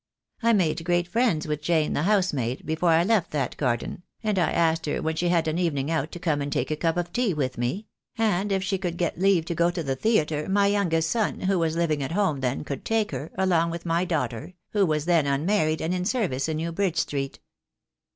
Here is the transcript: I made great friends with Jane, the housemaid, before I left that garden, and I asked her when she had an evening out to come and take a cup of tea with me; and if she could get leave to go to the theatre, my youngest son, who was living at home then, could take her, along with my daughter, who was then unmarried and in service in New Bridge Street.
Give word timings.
I 0.41 0.51
made 0.53 0.83
great 0.83 1.07
friends 1.07 1.47
with 1.47 1.61
Jane, 1.61 1.93
the 1.93 2.01
housemaid, 2.01 2.65
before 2.65 2.89
I 2.89 3.03
left 3.03 3.29
that 3.29 3.55
garden, 3.55 4.01
and 4.23 4.39
I 4.39 4.49
asked 4.51 4.87
her 4.87 4.99
when 4.99 5.15
she 5.15 5.29
had 5.29 5.47
an 5.47 5.59
evening 5.59 5.91
out 5.91 6.11
to 6.13 6.19
come 6.19 6.41
and 6.41 6.51
take 6.51 6.71
a 6.71 6.75
cup 6.75 6.97
of 6.97 7.13
tea 7.13 7.35
with 7.35 7.55
me; 7.59 7.85
and 8.17 8.51
if 8.51 8.63
she 8.63 8.79
could 8.79 8.97
get 8.97 9.19
leave 9.19 9.45
to 9.45 9.53
go 9.53 9.69
to 9.69 9.83
the 9.83 9.95
theatre, 9.95 10.49
my 10.49 10.65
youngest 10.65 11.11
son, 11.11 11.41
who 11.41 11.59
was 11.59 11.75
living 11.77 12.01
at 12.01 12.13
home 12.13 12.39
then, 12.39 12.63
could 12.63 12.83
take 12.83 13.11
her, 13.11 13.29
along 13.37 13.69
with 13.69 13.85
my 13.85 14.03
daughter, 14.03 14.55
who 14.71 14.87
was 14.87 15.05
then 15.05 15.27
unmarried 15.27 15.81
and 15.83 15.93
in 15.93 16.03
service 16.03 16.49
in 16.49 16.57
New 16.57 16.71
Bridge 16.71 16.97
Street. 16.97 17.39